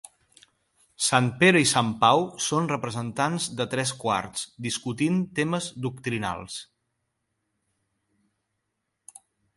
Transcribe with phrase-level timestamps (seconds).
[1.07, 6.57] Sant Pere i Sant Pau són representats de tres quarts, discutint temes doctrinals.